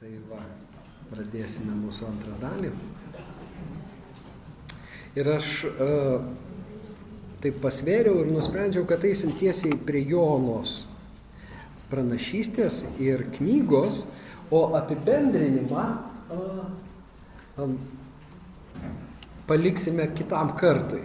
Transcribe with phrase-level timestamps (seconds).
[0.00, 0.38] Tai va,
[1.10, 2.70] pradėsime mūsų antrą dalį.
[5.20, 6.22] Ir aš uh,
[7.44, 10.86] taip pasvėriau ir nusprendžiau, kad eisim tiesiai prie Jonos
[11.90, 14.06] pranašystės ir knygos,
[14.48, 16.62] o apibendrinimą uh,
[17.60, 17.74] um,
[19.50, 21.02] paliksime kitam kartui.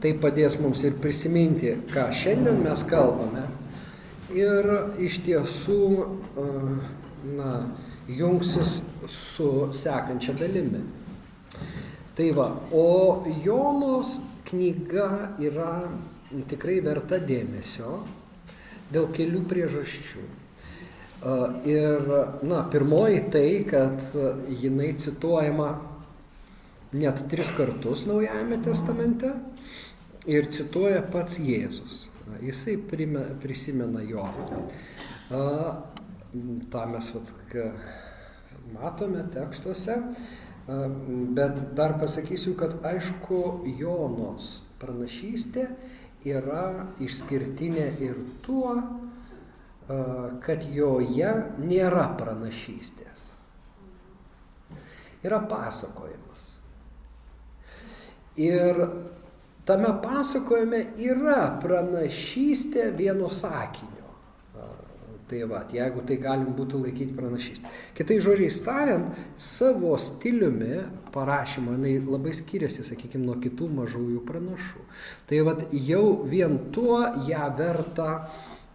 [0.00, 3.44] Tai padės mums ir prisiminti, ką šiandien mes kalbame.
[4.32, 4.72] Ir
[5.04, 6.72] iš tiesų, uh,
[7.36, 7.52] na,
[8.08, 10.80] jungsis su sekančia dalimi.
[12.14, 15.72] Tai va, o Jonos knyga yra
[16.48, 18.00] tikrai verta dėmesio
[18.92, 20.24] dėl kelių priežasčių.
[21.68, 22.10] Ir,
[22.46, 24.02] na, pirmoji tai, kad
[24.62, 25.70] jinai cituojama
[26.94, 29.32] net tris kartus Naujajame testamente
[30.30, 32.06] ir cituoja pats Jėzus.
[32.44, 32.76] Jisai
[33.42, 34.62] prisimena Joną
[36.70, 37.32] tą mes vat,
[38.74, 39.96] matome tekstuose,
[41.36, 43.40] bet dar pasakysiu, kad aišku,
[43.78, 45.64] Jonos pranašystė
[46.28, 46.64] yra
[47.02, 48.74] išskirtinė ir tuo,
[50.44, 51.32] kad joje
[51.64, 53.30] nėra pranašystės.
[55.24, 56.50] Yra pasakojimas.
[58.38, 58.76] Ir
[59.66, 63.97] tame pasakojime yra pranašystė vieno sakinio.
[65.28, 67.68] Tai va, jeigu tai galim būtų laikyti pranašystę.
[67.96, 70.78] Kitai žodžiais tariant, savo stiliumi
[71.12, 74.84] parašymo jinai labai skiriasi, sakykime, nuo kitų mažųjų pranašų.
[75.28, 75.54] Tai va,
[75.84, 78.08] jau vien tuo ją verta,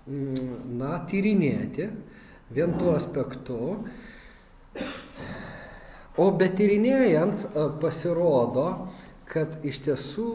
[0.05, 1.89] mm, na, tyrinėti,
[2.53, 3.57] vien tuo aspektu.
[6.21, 7.49] O betyrinėjant
[7.81, 8.67] pasirodo,
[9.25, 10.29] kad iš tiesų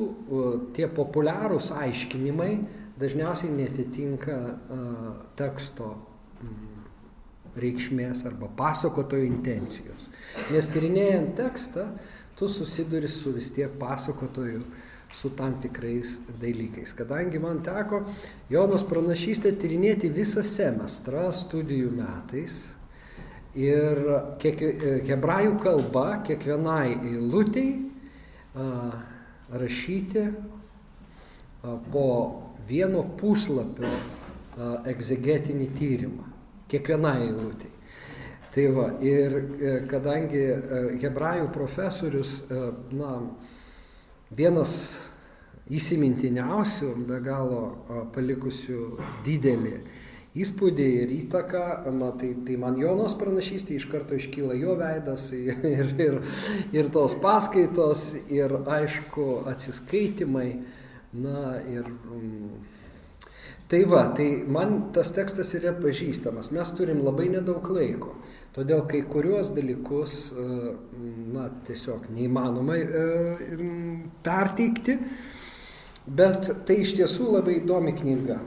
[0.74, 2.52] tie populiarūs aiškinimai
[2.98, 5.92] dažniausiai netitinka uh, teksto
[7.62, 10.08] reikšmės arba pasakotojo intencijos.
[10.54, 11.88] Nes tyrinėjant tekstą,
[12.38, 14.62] tu susiduri su vis tiek pasakotoju,
[15.12, 16.92] su tam tikrais dalykais.
[16.92, 18.02] Kadangi man teko
[18.52, 22.60] Jonos pranašystę tyrinėti visą semestrą studijų metais
[23.56, 24.02] ir
[24.42, 24.60] kiek,
[25.08, 27.70] hebrajų kalba kiekvienai eilutei
[29.48, 30.26] rašyti
[31.92, 32.08] po
[32.68, 33.88] vieno puslapio
[34.92, 36.27] egzegetinį tyrimą
[36.68, 37.72] kiekvienai eilutei.
[38.54, 42.60] Tai va, ir e, kadangi e, hebrajų profesorius, e,
[42.96, 43.18] na,
[44.34, 44.72] vienas
[45.68, 47.60] įsimintiniausių, be galo
[48.14, 48.84] palikusių
[49.26, 49.74] didelį
[50.38, 51.64] įspūdį ir įtaką,
[51.96, 56.18] na, tai, tai man Jonos pranašystė iš karto iškyla jo veidas ir, ir,
[56.76, 60.48] ir tos paskaitos ir aišku atsiskaitimai,
[61.18, 62.58] na ir um,
[63.68, 66.48] Tai va, tai man tas tekstas yra pažįstamas.
[66.56, 68.14] Mes turim labai nedaug laiko.
[68.56, 70.44] Todėl kai kuriuos dalykus, e,
[71.34, 73.02] na, tiesiog neįmanoma e,
[74.24, 74.96] perteikti,
[76.08, 78.38] bet tai iš tiesų labai įdomi knyga.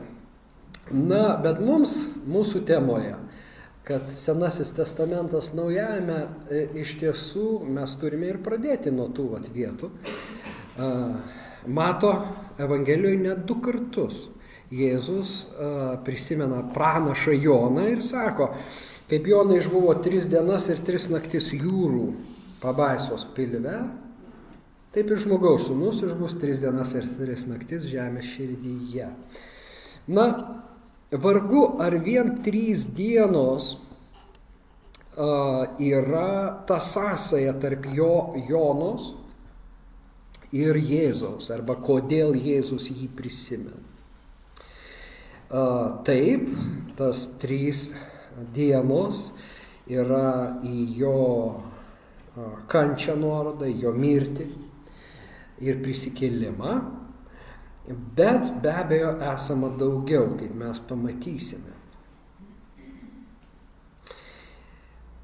[0.89, 1.95] Na, bet mums,
[2.25, 3.13] mūsų temoje,
[3.85, 9.93] kad Senasis testamentas naujajame, e, iš tiesų mes turime ir pradėti nuo tų vat, vietų.
[11.69, 12.11] Mato
[12.57, 14.31] Evangelijoje net du kartus
[14.71, 15.51] Jėzus
[16.05, 18.51] prisimena pranašą Joną ir sako,
[19.11, 22.05] kaip Jonai išbuvo tris dienas ir tris naktis jūrų
[22.61, 23.75] pabaisos pilve,
[24.95, 29.11] taip ir žmogaus sunus išbus tris dienas ir tris naktis žemės širdyje.
[30.11, 30.27] Na,
[31.11, 33.73] vargu ar vien trys dienos
[35.83, 39.11] yra ta sąsaja tarp jo Jonos
[40.55, 43.91] ir Jėzaus, arba kodėl Jėzus jį prisimena.
[45.51, 46.45] Taip,
[46.95, 47.89] tas trys
[48.55, 49.25] dienos
[49.91, 51.15] yra į jo
[52.71, 54.47] kančią nuorodą, į jo mirtį
[55.67, 56.77] ir prisikėlimą,
[58.15, 61.80] bet be abejo esama daugiau, kaip mes pamatysime.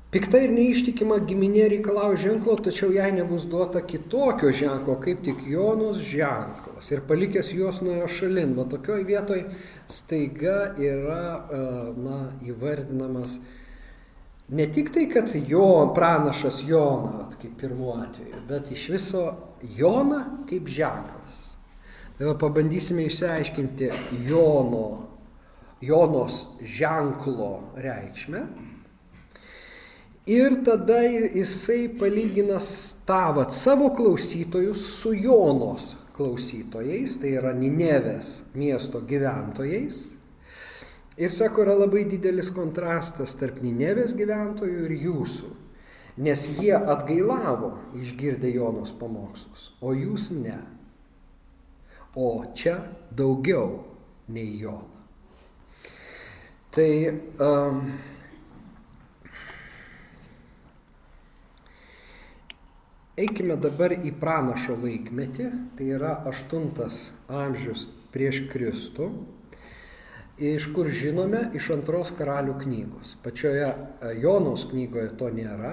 [0.07, 5.99] Pikta ir neištikima giminė reikalauja ženklo, tačiau jai nebus duota kitokio ženklo, kaip tik Jonos
[5.99, 6.93] ženklas.
[6.95, 9.41] Ir palikęs juos nuo šalin, va tokioj vietoj
[9.91, 11.59] staiga yra, e,
[11.99, 13.35] na, įvardinamas
[14.55, 19.25] ne tik tai, kad jo pranašas Jona, kaip pirmuo atveju, bet iš viso
[19.75, 21.43] Jona kaip ženklas.
[22.15, 23.91] Tai va pabandysime išsiaiškinti
[24.31, 24.87] Jono,
[25.83, 28.45] Jonos ženklo reikšmę
[30.27, 32.57] Ir tada jisai palygina
[33.07, 40.01] tavat savo klausytojus su Jonos klausytojais, tai yra Ninevės miesto gyventojais.
[41.17, 45.53] Ir sako, yra labai didelis kontrastas tarp Ninevės gyventojų ir jūsų,
[46.27, 47.71] nes jie atgailavo
[48.01, 50.59] išgirdę Jonos pamokslus, o jūs ne.
[52.19, 52.81] O čia
[53.15, 53.79] daugiau
[54.27, 54.97] nei Jona.
[56.73, 56.91] Tai
[57.39, 57.81] um,
[63.17, 66.67] Eikime dabar į pranašo laikmetį, tai yra 8
[67.33, 69.07] amžius prieš Kristų,
[70.37, 73.15] iš kur žinome iš antros karalių knygos.
[73.23, 75.71] Pačioje e, Jonos knygoje to nėra,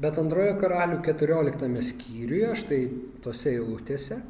[0.00, 2.78] bet antrojo karalių 14 skyriuje, štai
[3.26, 4.22] tose eilutėse,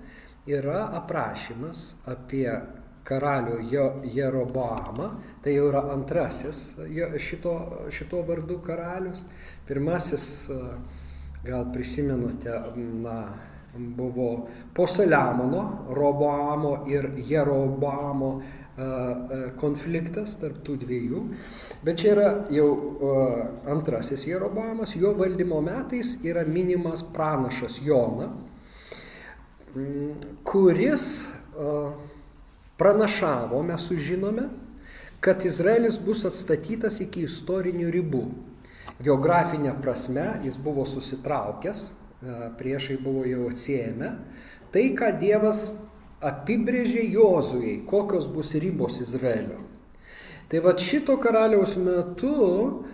[0.50, 2.48] yra aprašymas apie
[3.06, 3.60] karalių
[4.16, 5.12] Jeroboamą,
[5.46, 6.72] tai jau yra antrasis
[7.22, 7.54] šito,
[7.94, 9.22] šito vardų karalius.
[9.70, 10.74] Pirmasis uh,
[11.44, 13.34] gal prisimenate, na,
[13.74, 18.42] buvo po Saliamono, Roboamo ir Jerobamo
[19.60, 21.22] konfliktas tarp tų dviejų.
[21.84, 22.68] Bet čia yra jau
[23.68, 28.30] antrasis Jerobamas, jo valdymo metais yra minimas pranašas Jona,
[30.44, 31.08] kuris
[32.80, 34.48] pranašavo, mes sužinome,
[35.22, 38.24] kad Izraelis bus atstatytas iki istorinių ribų.
[39.02, 44.12] Geografinė prasme jis buvo susitraukęs, e, priešai buvo jau atsiejame.
[44.72, 45.66] Tai, ką Dievas
[46.22, 49.58] apibrėžė Jozujai, kokios bus ribos Izraelio.
[50.48, 52.92] Tai va šito karaliaus metu uh,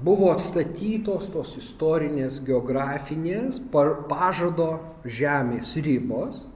[0.00, 4.70] buvo atstatytos tos istorinės, geografinės, pažado
[5.04, 6.46] žemės ribos.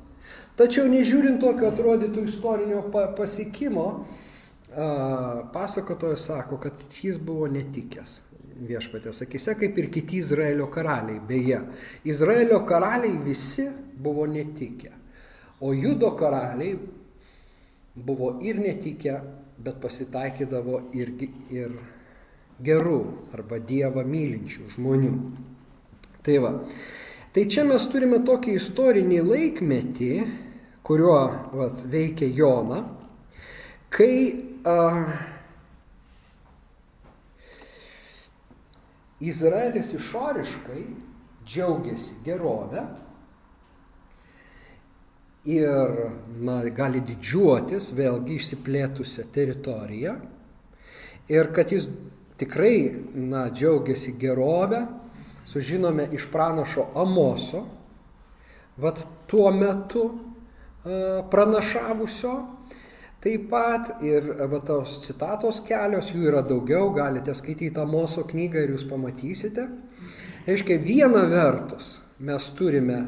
[0.56, 2.80] Tačiau nežiūrint tokio atrodytų istorinio
[3.18, 4.06] pasiekimo,
[5.54, 8.20] pasakotojas sako, kad jis buvo netikęs
[8.64, 11.20] viešpatės akise, kaip ir kiti Izraelio karaliai.
[11.28, 11.60] Beje,
[12.06, 13.66] Izraelio karaliai visi
[13.98, 14.92] buvo netikę,
[15.60, 16.76] o Judo karaliai
[17.94, 19.16] buvo ir netikę,
[19.64, 21.12] bet pasitaikydavo ir,
[21.54, 21.74] ir
[22.64, 23.00] gerų
[23.34, 25.12] arba Dievą mylinčių žmonių.
[26.24, 26.54] Tai va.
[27.34, 30.10] Tai čia mes turime tokį istorinį laikmetį,
[30.86, 31.20] kuriuo
[31.54, 32.84] vat, veikia Jona,
[33.94, 35.04] kai a,
[39.20, 40.84] Izraelis išoriškai
[41.46, 42.82] džiaugiasi gerovę
[45.44, 45.92] ir
[46.40, 50.14] na, gali didžiuotis vėlgi išsiplėtusią teritoriją
[51.28, 51.88] ir kad jis
[52.40, 54.86] tikrai na, džiaugiasi gerovę,
[55.46, 57.64] sužinome iš pranašo Amoso,
[58.76, 60.08] vad tuo metu
[61.30, 62.32] pranašavusio
[63.24, 68.74] Taip pat ir va, tos citatos kelios, jų yra daugiau, galite skaityti Amoso knygą ir
[68.74, 69.64] jūs pamatysite.
[70.44, 72.98] Reiškia, viena vertus mes turime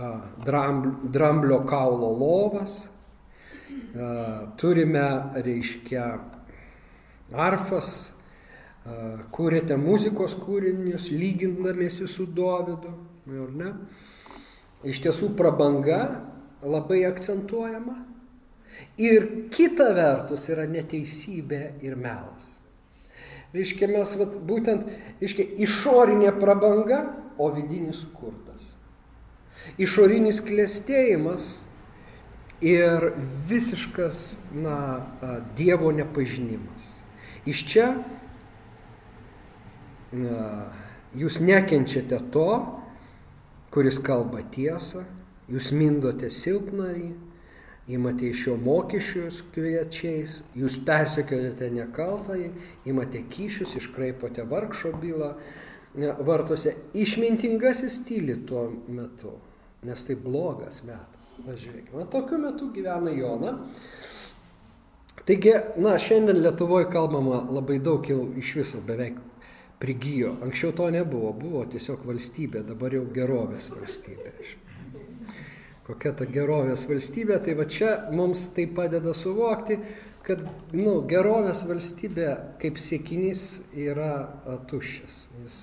[0.00, 0.14] a,
[0.46, 4.08] dramblio kaulo lovas, a,
[4.56, 5.04] turime,
[5.44, 6.08] reiškia,
[7.36, 12.96] arfas, a, kūrėte muzikos kūrinius, lygindamėsi su Dovydu,
[13.44, 13.74] ar ne?
[14.88, 16.06] Iš tiesų prabanga
[16.64, 18.06] labai akcentuojama
[19.00, 22.58] Ir kita vertus yra neteisybė ir melas.
[23.54, 24.86] Reiškia, mes vat, būtent,
[25.20, 27.00] reiškia, išorinė prabanga,
[27.40, 28.68] o vidinis skurdas.
[29.80, 31.48] Išorinis klėstėjimas
[32.60, 33.10] ir
[33.48, 34.76] visiškas, na,
[35.56, 36.92] Dievo nepažinimas.
[37.48, 37.88] Iš čia
[40.12, 40.68] na,
[41.16, 42.50] jūs nekenčiate to,
[43.74, 45.04] kuris kalba tiesą,
[45.50, 47.10] jūs mindote silpnąjį,
[47.94, 52.50] imate iš jo mokesčius kviečiais, jūs persekiojate nekaltąjį,
[52.90, 55.30] imate kyšius, iškraipote vargšo bylą
[56.26, 56.74] vartose.
[56.94, 59.34] Išmintingasis tyli tuo metu,
[59.86, 61.34] nes tai blogas metas.
[61.46, 63.56] Pažiūrėkime, tokiu metu gyvena Jona.
[65.26, 69.18] Taigi, na, šiandien Lietuvoje kalbama labai daug jau iš viso beveik
[69.80, 70.36] prigijo.
[70.44, 74.34] Anksčiau to nebuvo, buvo tiesiog valstybė, dabar jau gerovės valstybė
[75.90, 79.80] kokia ta gerovės valstybė, tai va čia mums tai padeda suvokti,
[80.26, 80.42] kad
[80.76, 82.30] nu, gerovės valstybė
[82.62, 83.44] kaip siekinys
[83.74, 84.12] yra
[84.70, 85.20] tuščias.
[85.40, 85.60] Nes,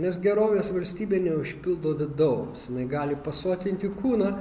[0.00, 4.34] nes gerovės valstybė neužpildo vidaus, jinai gali pasotinti kūną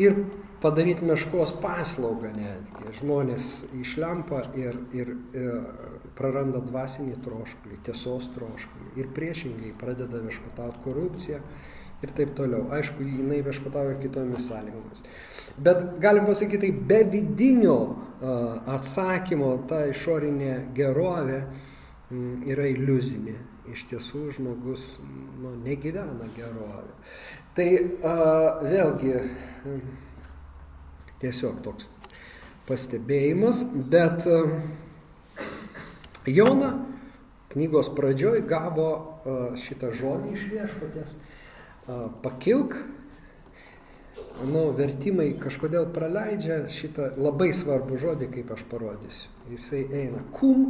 [0.00, 0.20] ir
[0.62, 2.92] padaryti meškos paslaugą netgi.
[3.00, 3.50] Žmonės
[3.80, 5.56] išlempa ir, ir, ir
[6.16, 11.42] praranda dvasinį troškulį, tiesos troškulį ir priešingai pradeda viešpatauti korupciją
[12.04, 12.66] ir taip toliau.
[12.76, 15.04] Aišku, jinai viešpatauja kitomis sąlygomis.
[15.56, 17.78] Bet galim pasakyti, tai be vidinio
[18.76, 21.42] atsakymo ta išorinė gerovė
[22.46, 23.36] yra iliuzinė.
[23.72, 25.00] Iš tiesų žmogus
[25.42, 26.92] nu, negyvena gerovė.
[27.56, 27.66] Tai
[28.06, 28.12] a,
[28.62, 29.16] vėlgi
[31.18, 31.88] tiesiog toks
[32.68, 34.22] pastebėjimas, bet
[36.30, 36.70] Jona
[37.54, 38.90] knygos pradžioj gavo
[39.58, 41.16] šitą žodį iš viešpatės
[42.22, 42.76] pakilk.
[44.36, 49.30] Nu, vertimai kažkodėl praleidžia šitą labai svarbų žodį, kaip aš parodysiu.
[49.48, 50.66] Jisai eina kum,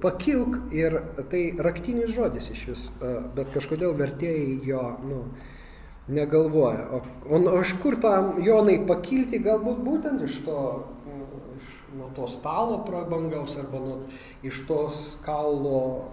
[0.00, 0.96] pakilk ir
[1.30, 2.88] tai raktinis žodis iš vis,
[3.36, 5.22] bet kažkodėl vertėjai jo nu,
[6.08, 6.88] negalvoja.
[6.92, 10.60] O, o, o iš kur tam Jonai pakilti, galbūt būtent iš to
[11.56, 13.98] iš, nuo to stalo prabangaus arba nuo,
[14.44, 16.08] iš tos kaulo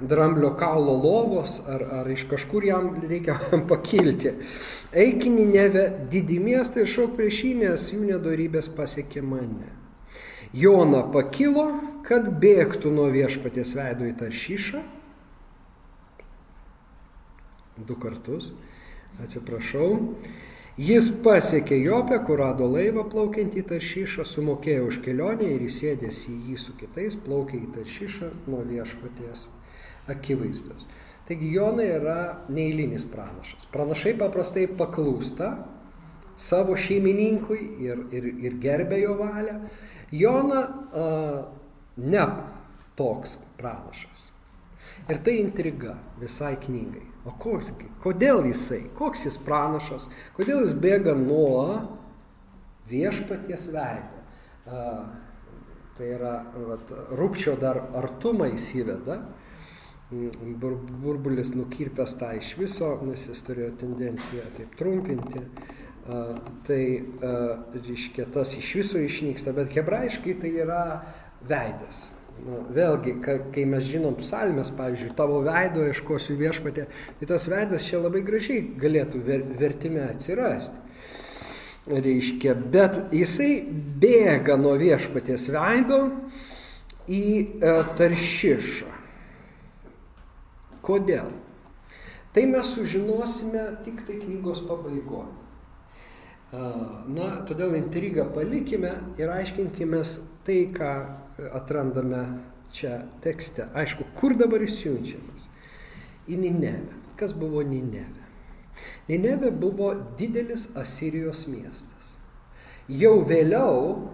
[0.00, 3.38] dramblio kaulo lovos ar, ar iš kažkur jam reikia
[3.70, 4.34] pakilti.
[4.92, 9.74] Eik į Ninevę, didį miestą ir šauk prieš jį, nes jų nedorybės pasiekė mane.
[10.56, 11.66] Jona pakilo,
[12.06, 14.84] kad bėgtų nuo viešpaties veido į taršyšą.
[17.88, 18.52] Du kartus,
[19.22, 19.90] atsiprašau.
[20.78, 26.36] Jis pasiekė Jopę, kur rado laivą plaukiantį į Taršyšą, sumokėjo už kelionę ir įsėdęs į
[26.52, 29.48] jį su kitais plaukė į Taršyšą nuo viešpaties
[30.10, 30.86] akivaizdos.
[31.28, 33.68] Taigi Jonai yra neįlinis pranašas.
[33.72, 35.50] Pranašai paprastai paklūsta
[36.38, 39.58] savo šeimininkui ir, ir, ir gerbė jo valią.
[40.14, 41.04] Jona a,
[42.00, 42.24] ne
[42.96, 44.30] toks pranašas.
[45.08, 47.04] Ir tai intriga visai knygai.
[47.28, 51.82] O koks, kodėl jisai, koks jis pranašas, kodėl jis bėga nuo
[52.88, 54.22] viešpaties veido.
[54.68, 54.84] A,
[55.98, 56.38] tai yra,
[56.70, 59.18] vat, rūpčio dar artumą įsiveda,
[60.10, 65.44] bur, burbulis nukirpęs tą iš viso, nes jis turėjo tendenciją taip trumpinti.
[66.08, 66.82] Uh, tai,
[67.20, 70.84] uh, reiškia, tas iš viso išnyksta, bet hebrajiškai tai yra
[71.44, 72.06] veidas.
[72.46, 76.86] Nu, vėlgi, ka, kai mes žinom psalmės, pavyzdžiui, tavo veido ieškosiu viešpatė,
[77.18, 80.86] tai tas veidas čia labai gražiai galėtų ver, vertime atsirasti.
[81.88, 83.50] Reiškia, bet jisai
[84.00, 86.00] bėga nuo viešpaties veido
[87.08, 88.97] į e, taršišą.
[90.88, 91.28] Kodėl?
[92.32, 95.36] Tai mes sužinosime tik tai knygos pabaigoje.
[97.12, 100.00] Na, todėl intrigą palikime ir aiškinkime
[100.46, 100.92] tai, ką
[101.52, 102.22] atrandame
[102.72, 103.68] čia tekste.
[103.76, 105.48] Aišku, kur dabar jis siunčiamas?
[106.28, 106.96] Į Ninevę.
[107.20, 108.24] Kas buvo Ninevė?
[109.08, 112.16] Ninevė buvo didelis Asirijos miestas.
[112.88, 114.08] Jau vėliau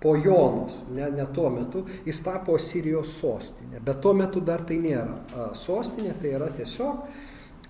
[0.00, 4.78] po Jonos, ne, ne tuo metu, jis tapo Asirijos sostinė, bet tuo metu dar tai
[4.82, 7.08] nėra sostinė, tai yra tiesiog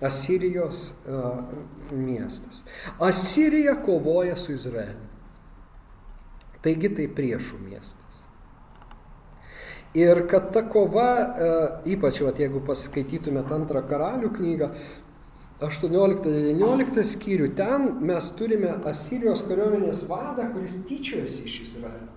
[0.05, 1.31] Asirijos a,
[1.91, 2.63] miestas.
[3.03, 5.07] Asirija kovoja su Izraeliu.
[6.63, 8.05] Taigi tai priešų miestas.
[9.97, 11.09] Ir kad ta kova,
[11.89, 14.67] ypač vat, jeigu paskaitytumėt antrą karalių knygą,
[15.59, 22.13] 18-19 skyrių, ten mes turime Asirijos kariuomenės vadą, kuris tyčiojasi iš Izraelio.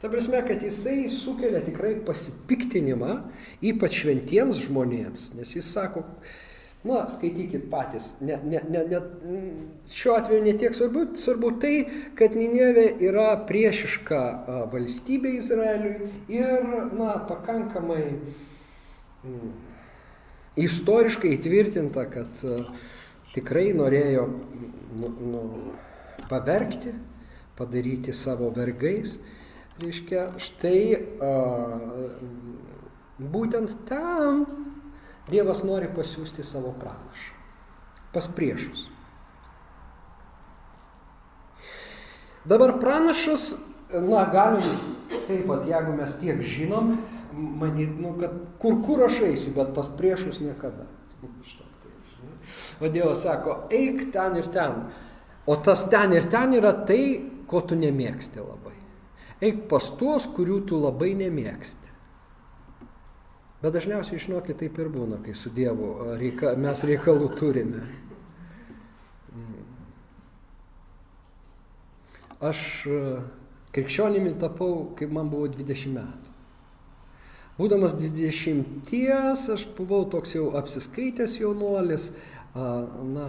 [0.00, 3.18] Ta prasme, kad jisai sukelia tikrai pasipiktinimą,
[3.64, 6.04] ypač šventiems žmonėms, nes jis sako,
[6.86, 9.40] na, skaitykit patys, ne, ne, ne, ne,
[9.92, 11.74] šiuo atveju netiek svarbu, svarbu tai,
[12.16, 14.20] kad Ninevė yra priešiška
[14.72, 19.54] valstybė Izraeliui ir, na, pakankamai mm,
[20.56, 22.42] istoriškai įtvirtinta, kad
[23.36, 24.26] tikrai norėjo
[24.96, 25.42] nu, nu,
[26.30, 26.94] pavergti,
[27.56, 29.18] padaryti savo vergais
[29.82, 30.80] reiškia, štai
[31.20, 31.32] a,
[33.20, 34.46] būtent ten
[35.26, 37.32] Dievas nori pasiūsti savo pranašą.
[38.14, 38.84] Pas priešus.
[42.46, 43.48] Dabar pranašas,
[43.90, 44.62] na, galim,
[45.26, 46.94] taip pat, jeigu mes tiek žinom,
[47.36, 50.88] manyt, nu, kad kur kur aš eisiu, bet pas priešus niekada.
[52.80, 54.86] O Dievas sako, eik ten ir ten.
[55.46, 57.02] O tas ten ir ten yra tai,
[57.46, 58.66] ko tu nemėgsti labai
[59.44, 61.92] eik pas tuos, kurių tu labai nemėgsti.
[63.62, 67.82] Bet dažniausiai, žinokit, taip ir būna, kai su Dievu reika, mes reikalų turime.
[69.32, 69.64] Mm.
[72.46, 72.60] Aš
[73.76, 76.35] krikščionimi tapau, kai man buvo 20 metų.
[77.56, 78.90] Būdamas 20,
[79.54, 82.10] aš buvau toks jau apsiskaitęs jaunuolis,
[82.54, 83.28] na,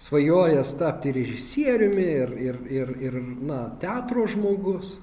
[0.00, 3.18] svajojęs tapti režisieriumi ir, ir, ir, ir
[3.50, 4.94] na, teatro žmogus.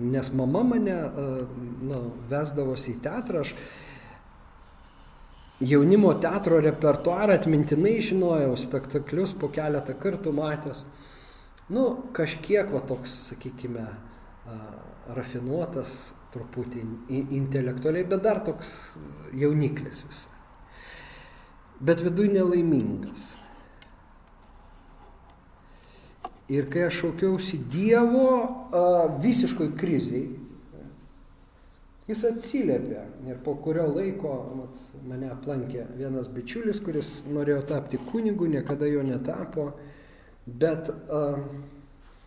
[0.00, 0.96] Nes mama mane
[1.84, 3.54] na, vesdavosi į teatrą, aš
[5.60, 10.86] jaunimo teatro repertuarą atmintinai žinojau, spektaklius po keletą kartų matęs.
[11.70, 13.84] Nu, kažkiek va toks, sakykime,
[15.16, 16.82] rafinuotas, truputį
[17.34, 18.96] intelektualiai, bet dar toks
[19.34, 20.36] jauniklis visai.
[21.80, 23.30] bet viduje nelaimingas.
[26.50, 28.26] Ir kai aš šaukiausi Dievo
[29.22, 30.26] visiškoj kriziai,
[32.10, 38.50] jis atsiliepė ir po kurio laiko mat, mane aplankė vienas bičiulis, kuris norėjo tapti kunigu,
[38.50, 39.70] niekada jo netapo,
[40.46, 41.38] bet uh,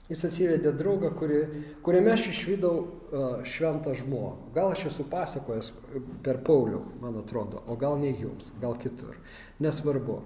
[0.09, 1.39] jis atsivedė draugą, kuri,
[1.85, 4.51] kuriame aš išvydau uh, šventą žmogų.
[4.55, 5.71] Gal aš esu pasakojęs
[6.25, 9.17] per Paulių, man atrodo, o gal ne jums, gal kitur.
[9.63, 10.21] Nesvarbu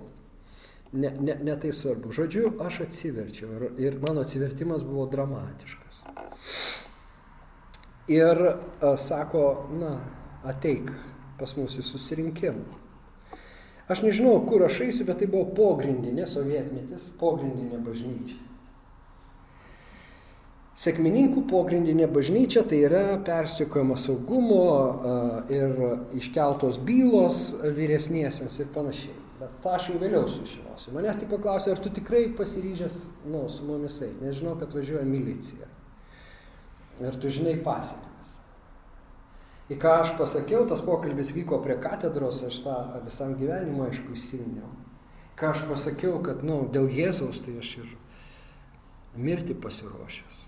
[0.94, 2.12] ne, ne, ne taip svarbu.
[2.16, 6.02] Žodžiu, aš atsiverčiau ir, ir mano atsivertimas buvo dramatiškas.
[8.08, 9.98] Ir a, sako, na,
[10.48, 10.92] ateik
[11.38, 12.84] pas mus į susirinkimą.
[13.92, 18.47] Aš nežinau, kur aš eisiu, bet tai buvo pogrindinė sovietmetis, pogrindinė bažnyčia.
[20.78, 24.66] Sekmininkų pogrindinė bažnyčia tai yra persikojama saugumo
[25.50, 25.80] ir
[26.20, 27.40] iškeltos bylos
[27.78, 29.16] vyresniesiems ir panašiai.
[29.38, 30.94] Bet tą aš jau vėliau sužinosiu.
[30.94, 32.98] Manęs tik paklausė, ar tu tikrai pasiryžęs,
[33.30, 34.22] nu, su mumis eiti.
[34.26, 35.70] Nežinau, kad važiuoja milicija.
[37.02, 38.34] Ir tu žinai pasiekmes.
[39.74, 44.70] Į ką aš pasakiau, tas pokalbis vyko prie katedros, aš tą visam gyvenimui, aišku, įsiminiau.
[45.38, 47.90] Ką aš pasakiau, kad, nu, dėl Jėzaus tai aš ir
[49.18, 50.46] mirti pasiruošęs.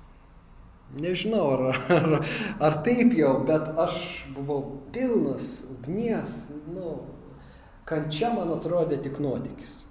[0.98, 2.15] Nežinau, ar, ar,
[2.65, 6.96] ar taip jau, bet aš buvau pilnas ugnies, nu,
[7.86, 9.84] kančia man atrodė tik nuotykis.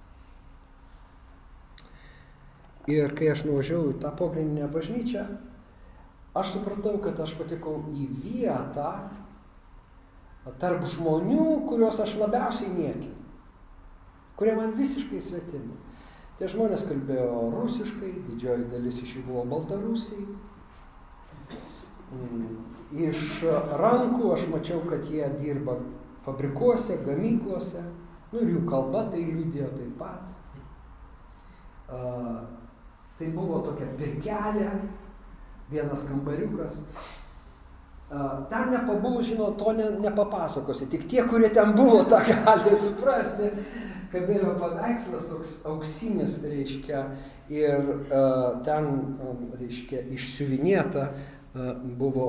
[2.89, 5.23] Ir kai aš nuvažiavau į tą pogrindinę bažnyčią,
[6.39, 8.91] aš supratau, kad aš patekau į vietą
[10.59, 13.15] tarp žmonių, kuriuos aš labiausiai niekinu,
[14.41, 15.77] kurie man visiškai svetimi.
[16.39, 20.25] Tie žmonės kalbėjo rusiškai, didžioji dalis iš jų buvo baltarusiai.
[22.89, 23.43] Iš
[23.77, 25.77] rankų aš mačiau, kad jie dirba
[26.25, 27.83] fabrikuose, gamyklose,
[28.33, 30.25] nu ir jų kalba tai liūdėjo taip pat.
[31.89, 32.41] Uh,
[33.21, 34.71] tai buvo tokia pirkelė,
[35.73, 36.83] vienas kambariukas.
[38.09, 43.53] Uh, ten nepabuvus, žinot, to ne, nepapasakosi, tik tie, kurie ten buvo, tą gali suprasti.
[44.09, 47.03] Kabėjo paveikslas toks auksinis, reiškia,
[47.53, 48.87] ir uh, ten,
[49.21, 52.29] um, reiškia, išsiuvinėta uh, buvo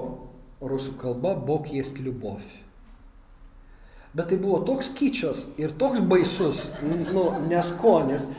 [0.62, 2.42] rusų kalba Bog jest liubov.
[4.14, 8.30] Bet tai buvo toks kyčias ir toks baisus, nu, neskonis,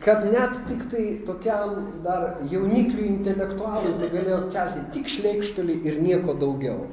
[0.00, 6.34] kad net tik tai tokiam dar jaunikliui intelektualui tai galėjo kelti tik šleikštulį ir nieko
[6.40, 6.86] daugiau.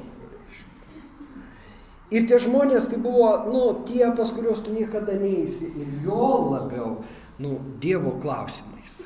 [2.12, 6.93] Ir tie žmonės tai buvo, nu, tie, pas kuriuos tu niekada neįsi ir jo labiau,
[7.39, 9.02] nu, Dievo klausimais.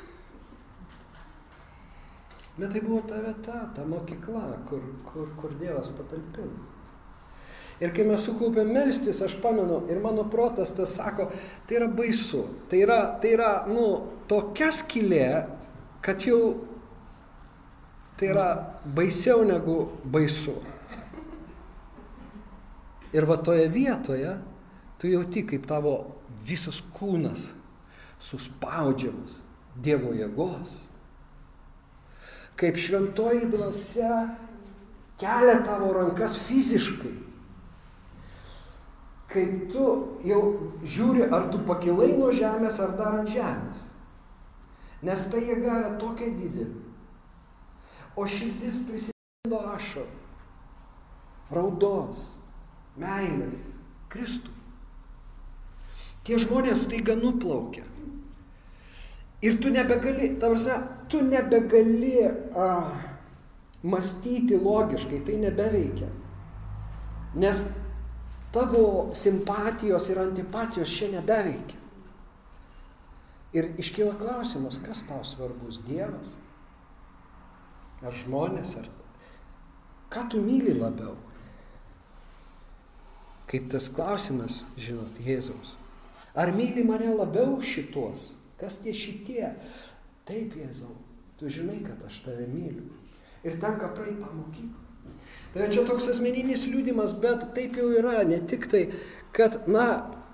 [2.57, 6.67] Bet tai buvo ta vieta, ta mokykla, kur, kur, kur Dievas patalpino.
[7.81, 11.31] Ir kai mes sukaupėm melstis, aš pamenu, ir mano protas tas sako,
[11.65, 12.43] tai yra baisu.
[12.69, 13.85] Tai yra, tai yra nu,
[14.29, 15.29] tokia skilė,
[16.05, 16.41] kad jau
[18.19, 18.45] tai yra
[18.85, 19.79] baisiau negu
[20.13, 20.59] baisu.
[23.17, 24.35] Ir va toje vietoje
[25.01, 25.95] tu jauti, kaip tavo
[26.45, 27.49] visas kūnas
[28.21, 29.41] suspaudžiamas
[29.81, 30.77] Dievo jėgos.
[32.61, 34.21] Kaip šventoji dvasia
[35.21, 37.15] kelia tavo rankas fiziškai
[39.31, 39.87] kai tu
[40.27, 40.41] jau
[40.83, 43.85] žiūri, ar tu pakilai nuo žemės, ar dar ant žemės.
[45.07, 46.81] Nes ta jėga yra tokia didelė.
[48.19, 50.17] O širdis prisipildo ašarų,
[51.55, 52.25] raudos,
[52.99, 53.61] meilės,
[54.11, 54.51] Kristų.
[56.27, 57.85] Tie žmonės taiga nuplaukia.
[59.41, 60.77] Ir tu nebegali, tavrasa,
[61.09, 62.67] tu nebegali a,
[63.83, 66.09] mąstyti logiškai, tai nebeveikia.
[67.41, 67.63] Nes
[68.53, 71.79] tavo simpatijos ir antipatijos čia nebeveikia.
[73.57, 76.37] Ir iškyla klausimas, kas tau svarbus Dievas?
[78.01, 78.87] Ar žmonės, ar
[80.13, 81.17] ką tu myli labiau?
[83.51, 85.75] Kaip tas klausimas, žinot, Jėzaus.
[86.31, 88.29] Ar myli mane labiau šitos?
[88.61, 89.49] Kas tie šitie?
[90.29, 90.93] Taip, Jėzau,
[91.39, 92.85] tu žinai, kad aš tave myliu.
[93.41, 94.87] Ir tenka praeiti tą mokyklą.
[95.51, 98.85] Tai čia toks asmeninis liūdimas, bet taip jau yra, ne tik tai,
[99.35, 99.87] kad, na,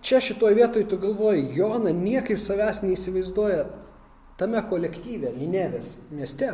[0.05, 3.63] čia šitoje vietoje tu galvoji, Jona niekaip savęs neįsivaizduoja
[4.37, 6.51] tame kolektyve, Ninevės mieste.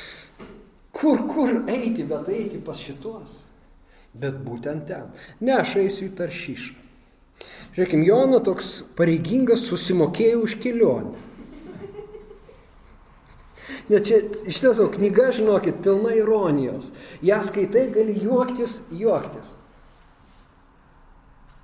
[0.96, 3.44] kur, kur eiti, bet eiti pas šitos.
[4.16, 5.12] Bet būtent ten.
[5.44, 6.85] Ne, aš eisiu į taršyšą.
[7.76, 11.12] Žiūrėkime, Jona toks pareigingas susimokėjo už kelionę.
[13.90, 16.94] Net čia iš tiesų knyga, žinokit, pilna ironijos.
[17.22, 19.52] Ja skaitai, gali juoktis, juoktis.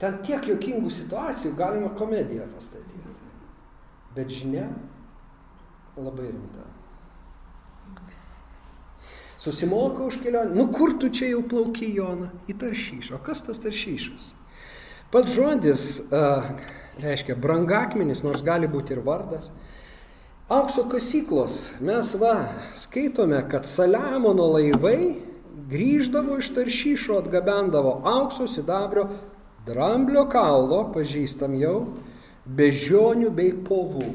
[0.03, 3.16] Ten tiek jokingų situacijų galima komediją pastatyti.
[4.12, 4.68] Bet žinia
[5.96, 6.68] labai rimta.
[9.40, 10.53] Susimoka už kelionę.
[10.55, 12.29] Nu kur tu čia jau plauki, Jona?
[12.46, 13.16] Į taršyšą.
[13.16, 14.35] O kas tas taršyšas?
[15.12, 15.83] Pats žodis
[17.03, 19.51] reiškia brangakmenis, nors gali būti ir vardas.
[20.53, 21.59] Aukso kasyklos.
[21.85, 22.46] Mes va
[22.81, 25.20] skaitome, kad Saliamono laivai
[25.68, 29.07] grįždavo iš taršyšo, atgabendavo aukso, sidabrio,
[29.68, 31.77] dramblio kaulo, pažįstam jau,
[32.48, 34.09] bežionių bei povų.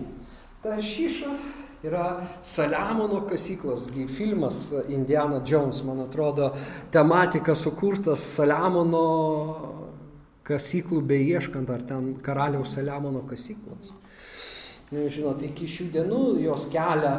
[0.65, 1.47] Taršyšas
[1.85, 2.09] yra
[2.41, 6.55] Saliamono kasyklos, filmas Indiana Jones, man atrodo,
[6.91, 9.86] tematika sukurtas Saliamono
[10.47, 13.93] kasyklų beieškant, ar ten karaliaus Saliamono kasyklos.
[14.91, 17.13] Žinot, iki šių dienų jos kelia,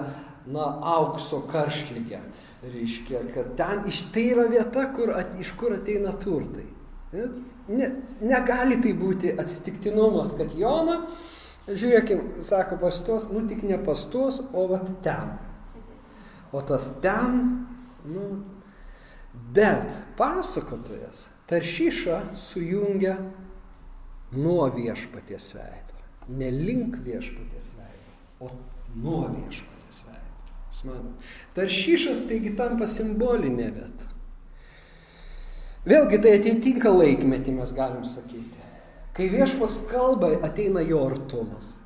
[0.49, 2.23] na, aukso karšlygę.
[2.65, 6.65] Reiškia, kad ten iš tai yra vieta, kur, at, iš kur ateina turtai.
[7.13, 7.91] Ne,
[8.25, 11.03] negali tai būti atsitiktinumas, kad Jona
[11.69, 15.35] Žiūrėkim, sako pastos, nu tik ne pastos, o vat ten.
[16.49, 17.43] O tas ten,
[18.09, 18.29] nu,
[19.53, 23.17] bet pasakotojas taršyšą sujungia
[24.33, 25.97] nuo viešpaties veido.
[26.29, 28.51] Ne link viešpaties veido, o
[28.97, 30.55] nuo viešpaties veido.
[30.79, 31.15] Smagu.
[31.57, 34.15] Taršyšas taigi tampa simbolinė vieta.
[35.89, 38.61] Vėlgi tai atitinka laikmetį, mes galim sakyti.
[39.17, 41.79] Kai viešpats kalba, ateina jo artumas.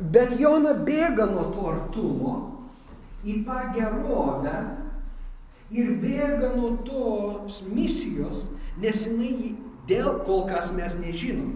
[0.00, 2.32] Bet Jona bėga nuo to artumo
[3.24, 4.56] į tą gerovę
[5.72, 8.48] ir bėga nuo tos misijos,
[8.82, 9.54] nes jinai
[9.88, 11.54] dėl kol kas mes nežinom.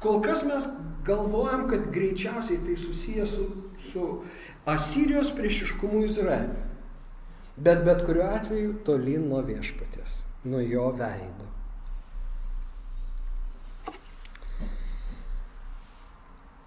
[0.00, 0.68] Kol kas mes
[1.06, 3.46] galvojam, kad greičiausiai tai susijęs su,
[3.80, 4.06] su
[4.66, 6.64] Asirijos priešiškumu Izraeliu.
[7.56, 11.46] Bet bet kuriuo atveju tolyn nuo viešpatės, nuo jo veido.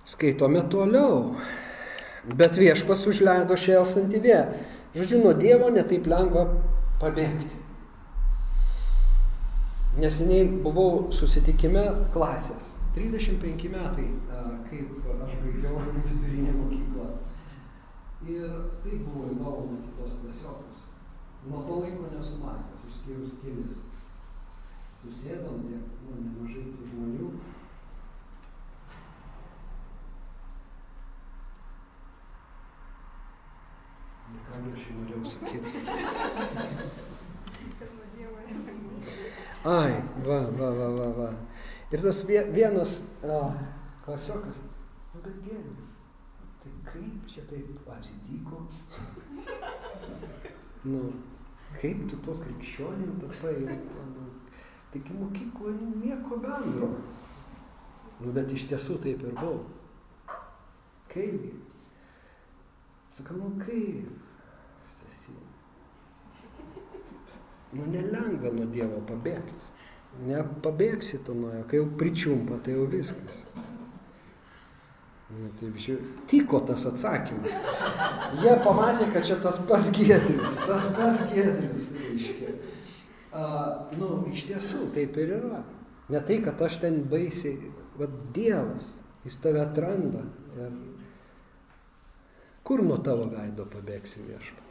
[0.09, 1.35] Skaitome toliau.
[2.39, 4.41] Bet viešpas užleido šėlsantį vėją.
[4.97, 6.47] Žodžiu, nuo Dievo netaip lengva
[7.01, 7.68] pabėgti.
[9.97, 11.81] Neseniai buvau susitikime
[12.13, 12.75] klasės.
[12.93, 14.05] 35 metai,
[14.69, 17.07] kaip aš baigiau vidurinę mokyklą.
[18.29, 18.49] Ir
[18.83, 20.83] tai buvo įdomu matyti tos klasiokus.
[21.47, 23.85] Nuo to laiko nesu matęs, išskyrus kelis.
[25.01, 27.29] Susėdom tiek, nu, nemažai tų žmonių.
[34.49, 35.69] Ką aš norėjau sakyti?
[39.65, 41.29] Ai, va, va, va, va, va.
[41.91, 43.39] Ir tas vienas a,
[44.05, 44.61] klasiokas,
[45.11, 45.73] nu bet gėdė,
[46.61, 48.61] tai kaip čia taip atsitiko?
[50.91, 51.01] nu,
[51.81, 53.57] kaip tu to krikščionim tapai?
[53.65, 54.29] Nu,
[54.93, 56.93] taigi mokykloje nieko bendro.
[58.21, 59.65] Nu, bet iš tiesų taip ir buvo.
[61.11, 61.51] Kaipgi?
[63.11, 64.28] Sakau, nu kaip?
[67.75, 69.67] Nu nelengva nuo Dievo pabėgti.
[70.25, 73.43] Nepabėgsi tu nuo jo, kai jau pričiumpa, tai jau viskas.
[75.29, 77.59] Na, taip, žiūrėjau, tiko tas atsakymas.
[78.41, 82.55] Jie pamatė, kad čia tas pats gėdrius, tas pats gėdrius, reiškia.
[83.29, 83.43] A,
[83.99, 85.61] nu, iš tiesų, taip ir yra.
[86.09, 88.89] Ne tai, kad aš ten baisiai, vad Dievas,
[89.27, 90.23] jis tave atranda.
[90.57, 90.73] Ir
[92.65, 94.68] kur nuo tavo veido pabėgsi viešpa?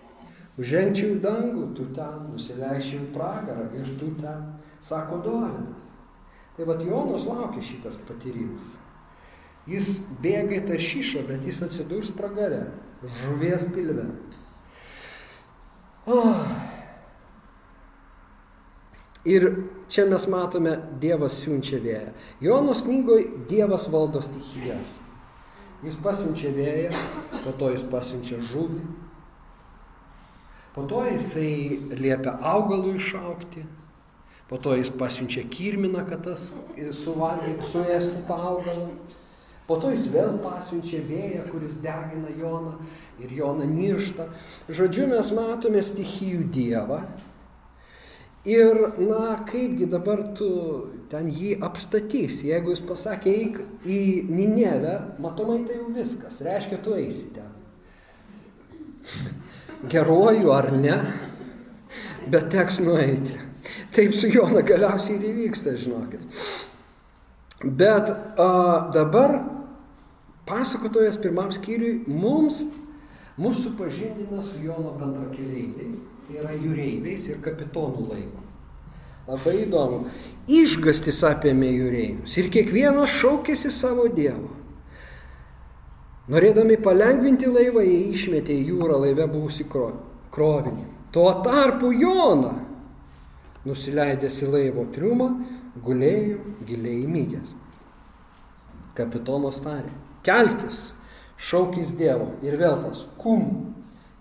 [0.59, 4.42] Užžengčiau į dangų, tu ten, nusileičiau į pragarą ir tu ten,
[4.83, 5.87] sako Dovydas.
[6.57, 8.73] Tai vad Jonas laukia šitas patyrimas.
[9.71, 12.64] Jis bėga į tą šyšą, bet jis atsidurs pragare,
[13.05, 14.09] žuvies pilve.
[16.09, 16.42] Oh.
[19.29, 19.44] Ir
[19.92, 22.14] čia mes matome, Dievas siunčia vėją.
[22.42, 24.97] Jonos knygoje Dievas valdo stichijas.
[25.85, 27.05] Jis pasiunčia vėją,
[27.44, 28.81] po to jis pasiunčia žuvį,
[30.79, 33.64] Po to jisai liepia augalų išaukti,
[34.47, 36.53] po to jis pasiunčia kirminą, kad tas
[36.95, 38.93] suvalgytų, suėstų tą augalą.
[39.67, 42.77] Po to jis vėl pasiunčia vėją, kuris degina Joną
[43.19, 44.29] ir Joną niršta.
[44.71, 47.01] Žodžiu, mes matome stichijų dievą.
[48.47, 50.53] Ir, na, kaipgi dabar tu
[51.11, 54.95] ten jį apstatysi, jeigu jis pasakė, eik į Ninevę,
[55.27, 57.51] matomai tai jau viskas, reiškia, tu eisi ten
[59.87, 60.97] geruoju ar ne,
[62.31, 63.37] bet teks nueiti.
[63.95, 66.25] Taip su Jona galiausiai ir įvyksta, žinokit.
[67.64, 68.51] Bet a,
[68.95, 69.41] dabar
[70.49, 72.62] pasakotojas pirmam skyriui mums,
[73.38, 78.45] mūsų pažindina su Jono bendrakeleiviais, tai yra jūreiviais ir kapitonų laivo.
[79.29, 80.07] Labai įdomu.
[80.49, 84.58] Išgastis apėmė jūrėjus ir kiekvienas šaukėsi savo Dievo.
[86.29, 90.85] Norėdami palengvinti laivą, jie išmetė į jūrą laive buvusi krovinį.
[91.12, 92.53] Tuo tarpu Jona,
[93.64, 95.31] nusileidęs į laivo triumą,
[95.85, 97.55] gulėjo giliai įmygęs.
[98.99, 99.95] Kapitonas tarė,
[100.27, 100.91] kelkis,
[101.38, 103.75] šaukis Dievo ir vėl tas, kum,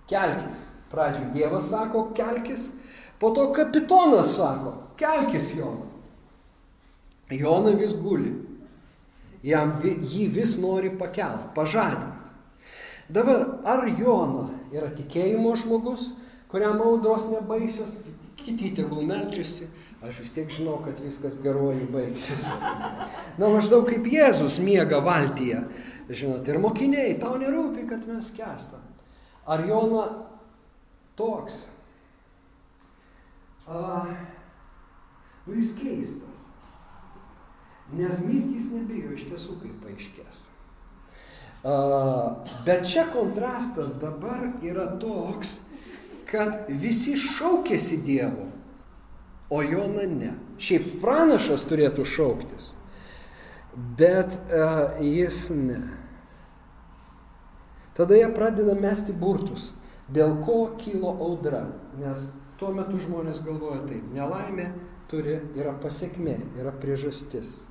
[0.08, 0.64] kelkis.
[0.88, 2.70] Pradžiui Dievas sako, kelkis,
[3.20, 5.84] po to kapitonas sako, kelkis Jona.
[7.36, 8.32] Jona vis guli.
[9.46, 12.16] Jam jį vis nori pakelt, pažadinti.
[13.10, 16.10] Dabar, ar Jona yra tikėjimo žmogus,
[16.52, 17.94] kuriam audros nebaisios,
[18.42, 19.70] kiti tegul meldžiasi,
[20.04, 22.44] aš vis tiek žinau, kad viskas geroji baigsis.
[23.40, 25.64] Na, maždaug kaip Jėzus miega valtyje.
[26.08, 28.84] Žinot, ir mokiniai, tau nerūpi, kad mes kestam.
[29.48, 30.06] Ar Jona
[31.20, 31.66] toks?
[33.68, 34.04] A,
[35.48, 36.37] nu, jis keistas.
[37.96, 40.42] Nes mirtys nebijo iš tiesų, kaip paaiškės.
[42.68, 45.58] Bet čia kontrastas dabar yra toks,
[46.28, 48.50] kad visi šaukėsi Dievo,
[49.50, 50.34] o Jona ne.
[50.60, 52.74] Šiaip pranašas turėtų šauktis,
[54.00, 55.80] bet uh, jis ne.
[57.98, 59.72] Tada jie pradeda mesti burtus,
[60.14, 61.64] dėl ko kilo audra,
[61.98, 64.68] nes tuo metu žmonės galvoja taip, nelaimė
[65.10, 67.64] turi, yra pasiekmė, yra priežastis.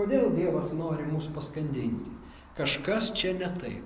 [0.00, 2.08] Kodėl Dievas nori mus paskandinti?
[2.56, 3.84] Kažkas čia ne taip.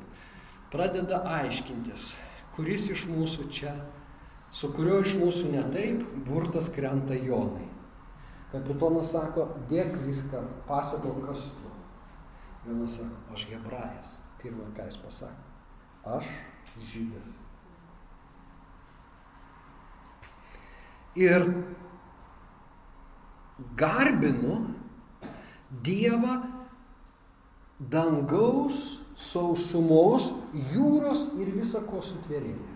[0.71, 2.13] Pradeda aiškintis,
[2.55, 3.75] kuris iš mūsų čia
[4.55, 7.67] su kuriuo iš mūsų netaip burtas krenta Jonai.
[8.53, 11.73] Kapitonas sako, dėk viską, pasako, kas tu.
[12.69, 14.13] Jonas sako, aš hebrajas.
[14.39, 15.49] Pirmą, ką jis pasakė.
[16.15, 16.29] Aš
[16.79, 17.33] žydas.
[21.19, 21.49] Ir
[23.79, 24.61] garbinu
[25.83, 26.37] Dievą
[27.91, 30.31] dangaus, sausumos,
[30.75, 32.71] jūros ir visako sutvėrėje.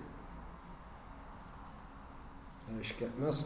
[2.68, 3.38] Reiškia, mes,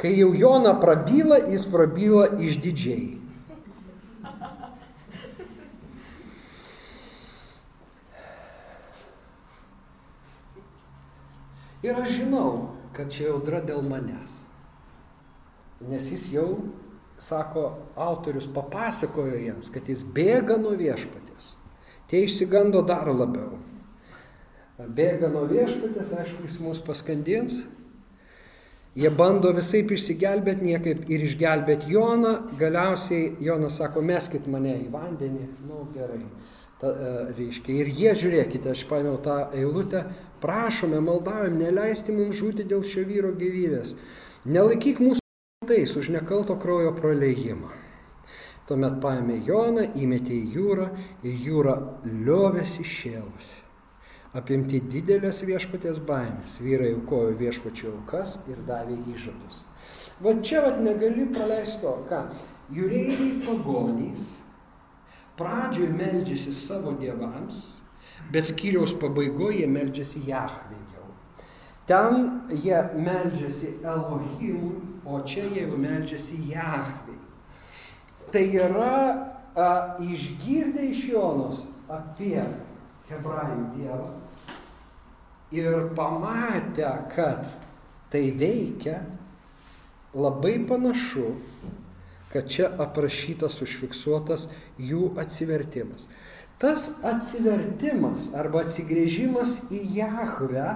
[0.00, 3.18] kai jau Jona prabyla, jis prabyla išdidžiai.
[11.82, 14.44] Ir aš žinau, kad čia audra dėl manęs.
[15.82, 16.48] Nes jis jau,
[17.22, 21.52] sako, autorius papasakojo jiems, kad jis bėga nuo viešpatės.
[22.10, 23.60] Tie išsigando dar labiau.
[24.82, 27.62] Bėga nuo viešpatės, aišku, jis mus paskandins,
[28.92, 32.32] Jie bando visai išsigelbėti, niekaip ir išgelbėti Joną.
[32.60, 35.46] Galiausiai Jonas sako, meskit mane į vandenį.
[35.64, 36.20] Nu gerai.
[36.82, 40.02] Ta, e, reiškia, ir jie, žiūrėkite, aš paėmiau tą eilutę,
[40.42, 43.94] prašome, maldaujam, neleisti mums žūti dėl šio vyro gyvybės.
[44.44, 45.21] Nelaikyk mūsų
[45.68, 47.72] tais už nekalto kraujo praleidimą.
[48.68, 50.86] Tuomet paėmė Joną, įmetė į jūrą
[51.26, 51.74] ir jūra
[52.06, 53.58] liovėsi šėlusi.
[54.38, 59.64] Apimti didelės viešpatės baimės, vyrai aukojo viešpačio aukas ir davė įžadus.
[60.24, 62.22] Va čia vat negali praleisti to, ką
[62.72, 64.30] jūreiviai pagonys
[65.36, 67.60] pradžioje meldžiasi savo dievams,
[68.32, 71.10] bet skyriaus pabaigoje jie meldžiasi Jahvėjau.
[71.90, 72.24] Ten
[72.62, 77.20] jie meldžiasi Elohimui, o čia jie jau meldžiasi Jahvėjai.
[78.32, 78.96] Tai yra
[79.54, 79.68] a,
[80.00, 82.40] išgirdę iš Jonos apie
[83.10, 84.10] hebrajų dievą,
[85.52, 87.46] ir pamatę, kad
[88.10, 89.02] tai veikia,
[90.14, 91.34] labai panašu,
[92.32, 94.48] kad čia aprašytas, užfiksuotas
[94.80, 96.08] jų atsivertimas.
[96.60, 100.68] Tas atsivertimas arba atsigrėžimas į Jahvę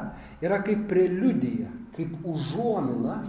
[0.45, 3.21] yra kaip preliudija, kaip užuomina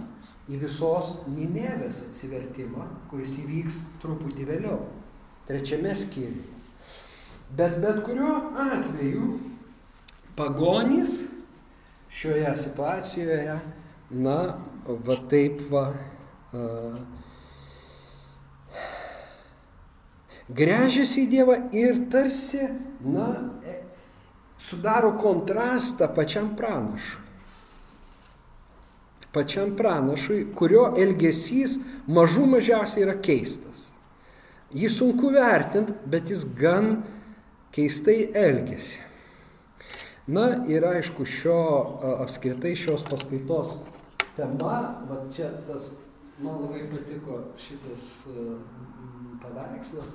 [0.48, 4.78] į visos Ninevės atsivertimą, kuris įvyks truputį vėliau,
[5.48, 6.56] trečiame skyriuje.
[7.58, 9.28] Bet bet kuriuo atveju
[10.36, 11.22] pagonys
[12.12, 13.58] šioje situacijoje,
[14.24, 14.38] na,
[14.88, 15.84] va taip va,
[16.56, 16.98] uh,
[20.48, 22.64] grežiasi į Dievą ir tarsi,
[23.04, 23.28] na,
[23.68, 23.80] e,
[24.60, 27.27] sudaro kontrastą pačiam pranašui.
[29.38, 31.76] Pačiam pranašui, kurio elgesys
[32.10, 33.84] mažų mažiausiai yra keistas.
[34.74, 37.04] Jį sunku vertinti, bet jis gan
[37.70, 38.98] keistai elgesi.
[40.26, 41.60] Na ir aišku, šio
[42.18, 43.78] apskritai šios paskaitos
[44.34, 45.94] tema, va čia tas,
[46.42, 48.26] man labai patiko šitas
[49.44, 50.10] paveikslas,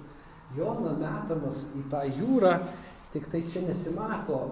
[0.54, 2.58] Jona metamas į tą jūrą,
[3.16, 4.44] tik tai čia nesimato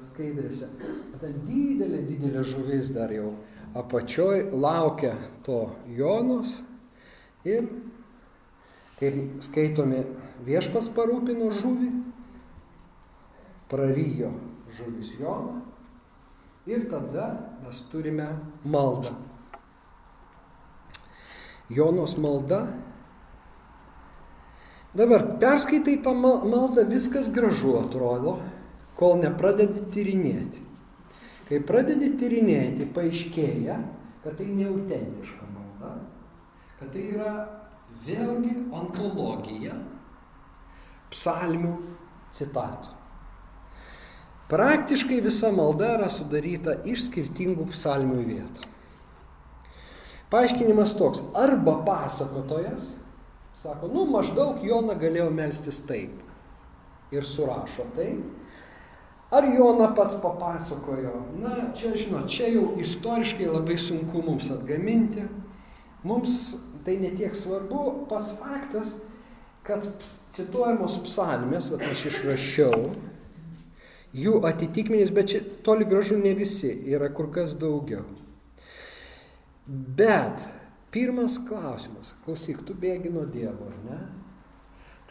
[0.00, 0.70] skaidrėse.
[1.20, 3.34] Ten didelė, didelė žuvis dar jau
[3.76, 6.60] apačioj laukia to Jonos
[7.44, 7.68] ir,
[9.00, 10.02] kaip skaitomi,
[10.46, 11.92] viešpas parūpino žuvį,
[13.70, 14.32] prarijo
[14.76, 15.60] žuvis Joną
[16.66, 17.30] ir tada
[17.62, 18.28] mes turime
[18.64, 19.14] maldą.
[21.70, 22.66] Jonos malda.
[24.96, 28.38] Dabar perskaitai tą maldą, viskas gražu atrodo,
[28.96, 30.65] kol nepradedi tyrinėti.
[31.46, 33.76] Kai pradedi tyrinėti, paaiškėja,
[34.24, 35.92] kad tai neautentiška malda,
[36.80, 37.34] kad tai yra
[38.06, 39.76] vėlgi ontologija
[41.12, 41.74] psalmių
[42.34, 42.96] citatų.
[44.50, 48.68] Praktiškai visa malda yra sudaryta iš skirtingų psalmių vietų.
[50.30, 52.92] Paaiškinimas toks, arba pasakotojas,
[53.58, 58.10] sako, nu maždaug Jona galėjo melstis taip ir surašo tai,
[59.30, 65.24] ar Jona pats papasakojo, na čia žinot, čia jau istoriškai labai sunku mums atgaminti,
[66.06, 66.54] mums
[66.86, 69.00] tai netiek svarbu, pats faktas,
[69.66, 69.82] kad
[70.36, 72.92] cituojamos psalmės, va aš išrašiau,
[74.16, 78.04] jų atitikmenys, bet čia toli gražu ne visi, yra kur kas daugiau.
[79.66, 80.46] Bet
[80.94, 83.98] pirmas klausimas, klausyk, tu bėgi nuo Dievo, ar ne?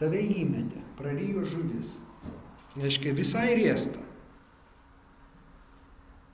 [0.00, 1.98] Tave įmetė, prarijo žuvis.
[2.76, 4.05] Reiškia, visai riesta.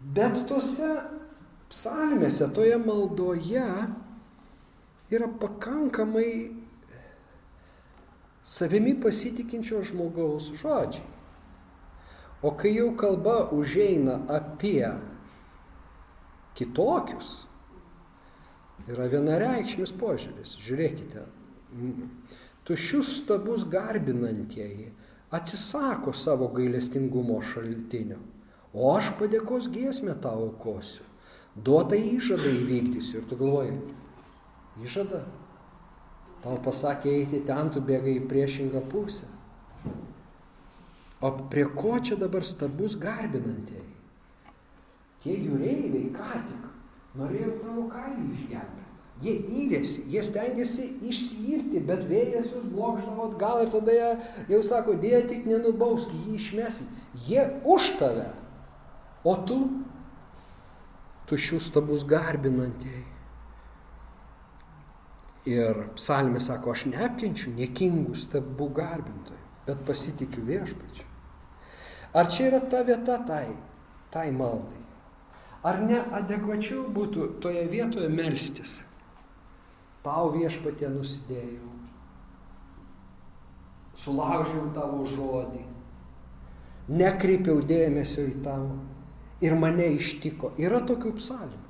[0.02, 0.88] Bet tose
[1.70, 3.68] psalmėse, toje maldoje
[5.12, 6.32] yra pakankamai
[8.42, 11.06] savimi pasitikinčio žmogaus žodžiai.
[12.42, 14.88] O kai jau kalba užeina apie
[16.58, 17.30] kitokius,
[18.90, 20.56] yra vienareikšmis požiūris.
[20.58, 21.22] Žiūrėkite,
[22.66, 24.90] tušius stabus garbinantieji
[25.32, 28.18] atsisako savo gailestingumo šaltinio,
[28.72, 31.04] o aš padėkos giesmę tau aukosiu,
[31.56, 33.20] duotą įžadą įvykdysiu.
[33.20, 33.76] Ir tu galvoji,
[34.82, 35.22] įžada?
[36.42, 39.28] Tau pasakė eiti ten, tu bėgai į priešingą pusę.
[41.22, 43.90] O prie ko čia dabar stabus garbinantieji?
[45.22, 46.64] Tie jūreiviai ką tik
[47.20, 48.80] norėjo tavo kailį išgelbėti.
[49.22, 54.08] Jie įrėsi, jie stengiasi išsiirti, bet vėjas jūs blokždavo atgal ir tada jie
[54.50, 56.88] jau sako, dėja tik nenubausk, jį išmesim.
[57.28, 58.26] Jie už tave,
[59.24, 59.58] o tu
[61.30, 63.06] tušių stabus garbinantieji.
[65.52, 71.08] Ir psalmė sako, aš neapkenčiu niekingų stabų garbintojų, bet pasitikiu viešpačiu.
[72.14, 73.48] Ar čia yra ta vieta tai,
[74.14, 74.78] tai maldai?
[75.66, 78.82] Ar neadekvačiau būtų toje vietoje melstis?
[80.02, 81.68] Tau viešpatė nusidėjau,
[84.02, 85.62] sulaužiau tavo žodį,
[86.90, 88.80] nekreipiau dėmesio į tavo
[89.42, 90.54] ir mane ištiko.
[90.62, 91.60] Yra tokių psalmių.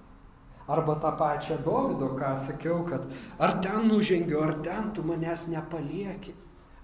[0.72, 3.08] Arba tą pačią Dovido, ką sakiau, kad
[3.42, 6.37] ar ten nužengiu, ar ten tu manęs nepalieki,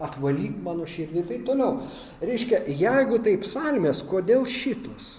[0.03, 1.79] apvalyk mano širdį ir taip toliau.
[2.20, 5.18] Reiškia, jeigu tai psalmės, kodėl šitos?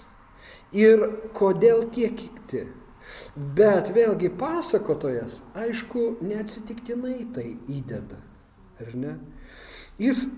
[0.72, 1.02] ir
[1.34, 2.66] kodėl tie kiti.
[3.56, 8.20] Bet vėlgi pasakotojas, aišku, neatsitiktinai tai įdeda.
[8.80, 9.16] Ar ne?
[10.00, 10.28] Jis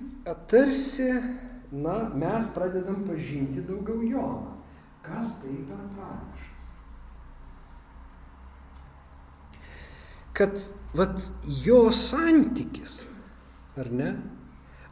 [0.51, 1.11] tarsi,
[1.73, 4.52] na, mes pradedam pažinti daugiau Joną.
[5.03, 6.49] Kas tai per pranašas?
[10.33, 10.59] Kad,
[10.97, 11.19] vat,
[11.65, 13.03] jo santykis,
[13.77, 14.15] ar ne?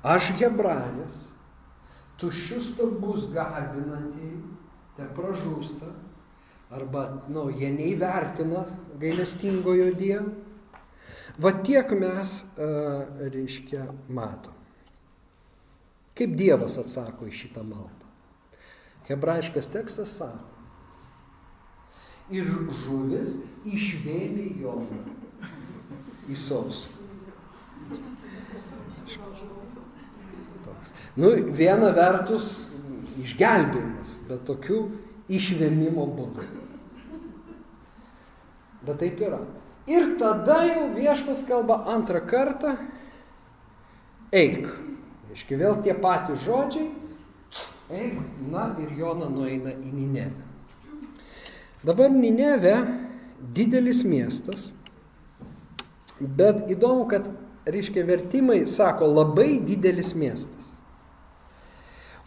[0.05, 1.17] Aš hebrajas,
[2.21, 4.43] tuščius tarbus garbinantieji,
[4.97, 5.89] te pražūsta,
[6.77, 8.67] arba, na, nu, jie neįvertina
[9.01, 10.33] gailestingojo Dievo.
[11.41, 14.57] Va tiek mes, uh, reiškia, matom.
[16.19, 18.00] Kaip Dievas atsako į šitą maldą.
[19.11, 20.47] Hebrajiškas tekstas sako.
[22.31, 22.47] Ir
[22.85, 25.01] žuvis išvėmė Joną
[26.31, 26.93] į sausą.
[30.63, 30.93] Toks.
[31.19, 32.69] Nu, viena vertus
[33.19, 34.79] išgelbėjimas, bet tokių
[35.27, 36.47] išvėmimo būdų.
[38.87, 39.43] Bet taip yra.
[39.91, 42.77] Ir tada jau viešpas kalba antrą kartą,
[44.31, 44.71] eik.
[45.35, 46.87] Iški vėl tie patys žodžiai,
[47.91, 48.19] eik,
[48.51, 50.47] na ir Jona nueina į Ninevę.
[51.87, 52.75] Dabar Ninevė
[53.57, 54.71] didelis miestas,
[56.21, 57.31] bet įdomu, kad,
[57.71, 60.75] reiškia, vertimai sako labai didelis miestas.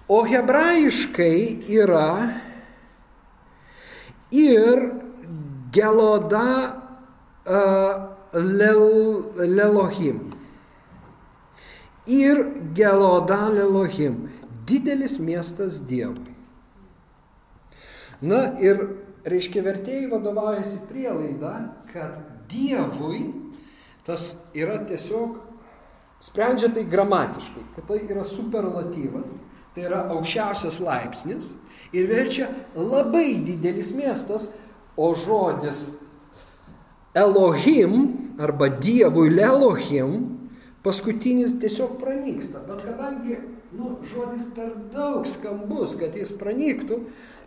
[0.09, 2.09] O hebrajiškai yra
[4.33, 4.81] ir
[5.71, 6.47] geloda
[7.45, 7.93] uh,
[8.33, 8.83] lel,
[9.37, 10.33] lelohim.
[12.09, 12.43] Ir
[12.75, 14.27] geloda lelohim.
[14.67, 16.31] Didelis miestas Dievui.
[18.23, 18.79] Na ir,
[19.27, 21.55] reiškia, vertėjai vadovaujasi prielaida,
[21.91, 23.25] kad Dievui
[24.07, 25.39] tas yra tiesiog,
[26.23, 29.35] sprendžia tai gramatiškai, kad tai yra superlatyvas,
[29.75, 31.53] tai yra aukščiausias laipsnis
[31.95, 34.51] ir verčia labai didelis miestas,
[34.95, 36.03] o žodis
[37.17, 40.13] Elohim arba Dievui Lelohim
[40.85, 42.61] paskutinis tiesiog pranyksta.
[42.67, 43.37] Bet kadangi
[43.77, 46.99] nu, žodis per daug skambus, kad jis pranyktų,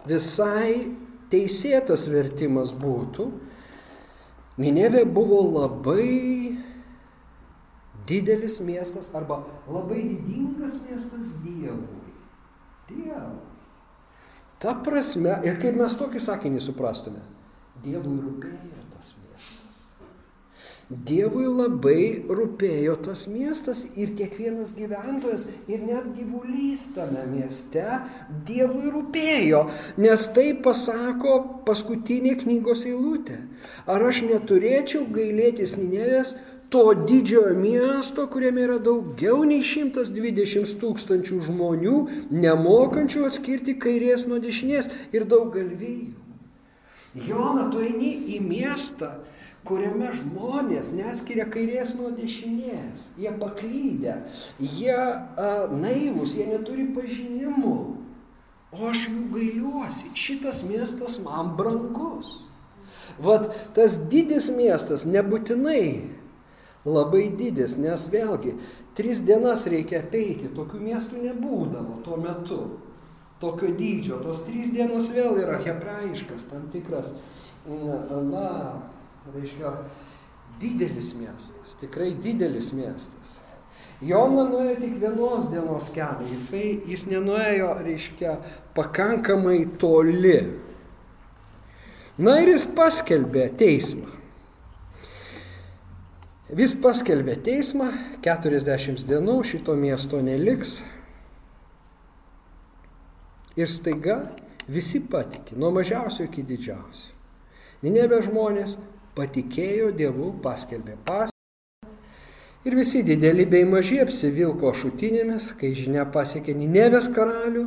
[0.08, 0.92] visai
[1.32, 3.28] teisėtas vertimas būtų.
[4.62, 6.56] Ninevė buvo labai
[8.08, 12.14] didelis miestas arba labai didingas miestas Dievui.
[12.88, 13.44] Dievui.
[14.62, 17.20] Ta prasme, ir kaip mes tokį sakinį suprastume,
[17.84, 18.75] Dievui rūpėjo
[20.86, 27.82] Dievui labai rūpėjo tas miestas ir kiekvienas gyventojas ir net gyvulys tame mieste
[28.46, 29.64] Dievui rūpėjo,
[29.98, 33.40] nes tai pasako paskutinė knygos eilutė.
[33.90, 36.36] Ar aš neturėčiau gailėtis Ninevės
[36.70, 41.98] to didžiojo miesto, kuriame yra daugiau nei 120 tūkstančių žmonių,
[42.30, 46.14] nemokančių atskirti kairės nuo dešinės ir daug galvijų.
[47.26, 49.16] Jona, tu eini į miestą,
[49.66, 54.16] kuriame žmonės neskiria kairės nuo dešinės, jie paklydę,
[54.62, 57.76] jie a, naivus, jie neturi pažinimų.
[58.76, 62.48] O aš jų gailiuosi, šitas miestas man brangus.
[63.22, 63.46] Vat
[63.76, 66.16] tas didis miestas nebūtinai
[66.86, 68.56] labai didis, nes vėlgi,
[68.98, 72.60] tris dienas reikia apeiti, tokių miestų nebūdavo tuo metu.
[73.36, 77.10] Tokio dydžio, tos trys dienos vėl yra hebrajiškas tam tikras,
[77.66, 78.46] na,
[79.34, 79.72] reiškia,
[80.60, 83.40] didelis miestas, tikrai didelis miestas.
[84.04, 88.34] Jona nuėjo tik vienos dienos kelią, jisai, jis nenuėjo, reiškia,
[88.76, 90.36] pakankamai toli.
[92.20, 94.12] Na ir jis paskelbė teismą.
[96.56, 97.88] Vis paskelbė teismą,
[98.24, 100.78] 40 dienų šito miesto neliks.
[103.56, 104.20] Ir staiga
[104.68, 107.16] visi patikė, nuo mažiausio iki didžiausio.
[107.84, 108.76] Ninevė žmonės
[109.16, 111.32] patikėjo Dievu, paskelbė pas.
[112.66, 117.66] Ir visi dideli bei maži apsivilko šutinėmis, kai žinia pasiekė Ninevės karalių,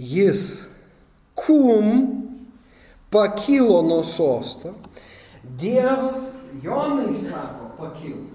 [0.00, 0.44] jis
[1.38, 1.90] kum
[3.12, 4.74] pakilo nuo sosto.
[5.60, 8.32] Dievas Jonai sako, pakilk.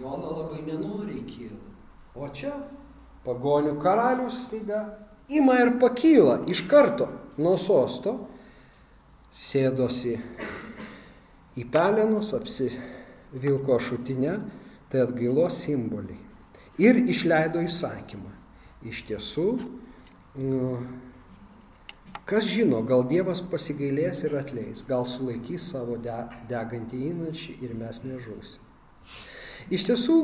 [0.00, 1.58] Jona labai nenoriai kyla.
[2.14, 2.52] O čia
[3.26, 4.84] pagonių karalius staiga
[5.28, 8.14] ima ir pakyla iš karto nuo sosto,
[9.32, 10.16] sėdosi
[11.58, 14.38] į pelenus apsivilko šutinę,
[14.92, 16.20] tai atgailos simboliai.
[16.80, 18.30] Ir išleido įsakymą.
[18.88, 19.46] Iš tiesų,
[20.42, 20.70] nu,
[22.26, 26.16] kas žino, gal Dievas pasigailės ir atleis, gal sulaikys savo de,
[26.50, 28.64] degantį įnašį ir mes nežūsim.
[29.72, 30.16] Iš tiesų,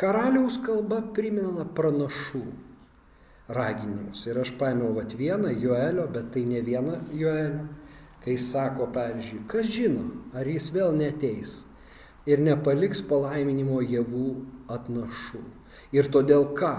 [0.00, 2.42] karaliaus kalba primena pranašų
[3.54, 4.24] raginimus.
[4.26, 7.68] Ir aš paėmiau vat vieną Joelio, bet tai ne vieną Joelio
[8.24, 10.04] kai sako, pavyzdžiui, kas žino,
[10.36, 11.60] ar jis vėl neteis
[12.28, 14.34] ir nepaliks palaiminimo javų
[14.70, 15.40] atnašų.
[15.96, 16.74] Ir todėl ką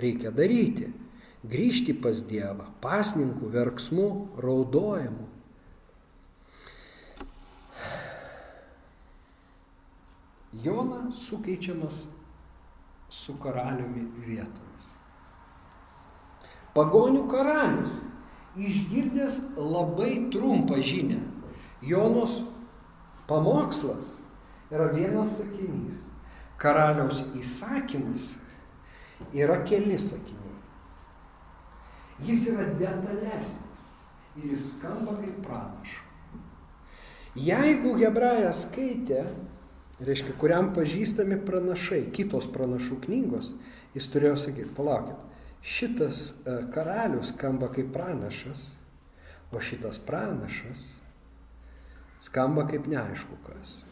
[0.00, 0.92] reikia daryti?
[1.44, 4.08] Grįžti pas Dievą, pasninkų, verksmų,
[4.40, 5.26] raudojimų.
[10.64, 12.04] Jona sukeičiamas
[13.12, 14.94] su karaliumi vietomis.
[16.74, 17.98] Pagonių karalius
[18.56, 21.20] išgirdęs labai trumpą žinę.
[21.82, 22.42] Jonos
[23.28, 24.18] pamokslas
[24.72, 26.00] yra vienas sakinys.
[26.58, 28.34] Karaliaus įsakymas
[29.34, 30.54] yra keli sakiniai.
[32.24, 33.58] Jis yra detalesnis
[34.38, 36.02] ir jis skamba kaip pranašo.
[37.34, 39.24] Jeigu hebrajas skaitė,
[40.06, 43.50] reiškia, kuriam pažįstami pranašai, kitos pranašų knygos,
[43.94, 45.18] jis turėjo sakyti, palaukit,
[45.64, 48.68] šitas e, karalius skamba kaip pranašas,
[49.52, 50.84] o šitas pranašas
[52.20, 53.82] skamba kaip neaišku kas.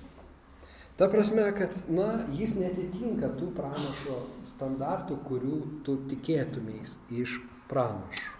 [0.96, 7.38] Ta prasme, kad, na, jis netitinka tų pranašo standartų, kurių tu tikėtumės iš
[7.70, 8.38] pranašo.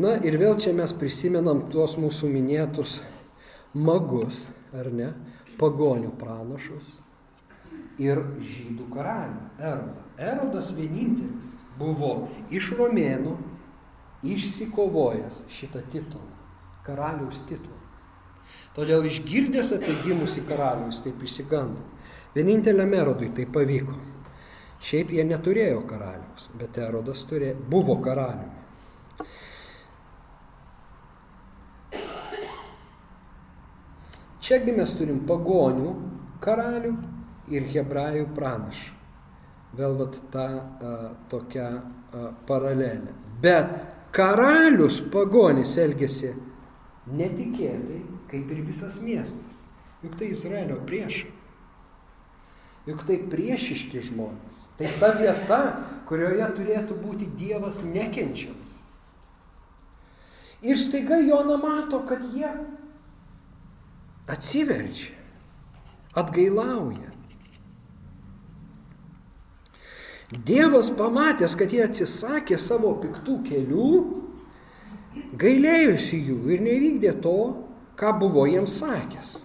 [0.00, 3.00] Na ir vėl čia mes prisimenam tuos mūsų minėtus
[3.74, 4.44] magus,
[4.74, 5.08] ar ne,
[5.58, 6.92] pagonių pranašus,
[7.98, 10.04] ir žydų karalių Erodą.
[10.20, 13.36] Erodas vienintelis buvo iš romėnų
[14.26, 16.28] išsikovojęs šitą titulą,
[16.84, 17.78] karaliaus titulą.
[18.76, 21.82] Todėl išgirdęs apie gimusi karalių jis taip įsigando.
[22.36, 23.96] Vieninteliam Erodui tai pavyko.
[24.80, 28.60] Šiaip jie neturėjo karaliaus, bet Erodas turė, buvo karaliumi.
[34.40, 35.90] Čiagi mes turim pagonių
[36.42, 36.94] karalių
[37.52, 38.96] ir hebrajų pranašą.
[39.78, 40.94] Vėl vat ta a,
[41.30, 43.14] tokia a, paralelė.
[43.42, 43.70] Bet
[44.14, 46.32] karalius pagonis elgesi
[47.10, 49.60] netikėtai, kaip ir visas miestas.
[50.02, 51.30] Juk tai Izraelio priešai.
[52.88, 54.64] Juk tai priešiški žmonės.
[54.78, 55.60] Tai ta vieta,
[56.08, 58.70] kurioje turėtų būti Dievas nekenčiamas.
[60.64, 62.48] Ir staiga Jona mato, kad jie
[64.30, 65.14] atsiverčia,
[66.16, 67.09] atgailauja.
[70.30, 73.92] Dievas pamatęs, kad jie atsisakė savo piktų kelių,
[75.40, 77.38] gailėjosi jų ir nevykdė to,
[77.98, 79.40] ką buvo jiems sakęs.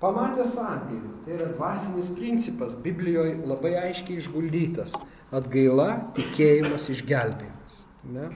[0.00, 4.94] Pamatęs atgailą, tai yra dvasinis principas, Biblijoje labai aiškiai išguldytas.
[5.34, 7.80] Atgaila, tikėjimas, išgelbėjimas.
[8.14, 8.30] Ne?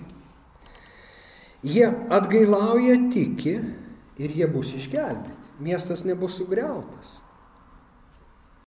[1.62, 3.54] Jie atgailauja, tiki
[4.20, 5.54] ir jie bus išgelbėti.
[5.62, 7.20] Miestas nebus sugriautas.